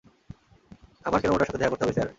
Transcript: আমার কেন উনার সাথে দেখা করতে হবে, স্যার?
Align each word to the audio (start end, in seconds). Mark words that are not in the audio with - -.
আমার 1.05 1.19
কেন 1.21 1.31
উনার 1.31 1.47
সাথে 1.47 1.57
দেখা 1.57 1.69
করতে 1.69 1.83
হবে, 1.85 1.93
স্যার? 1.93 2.09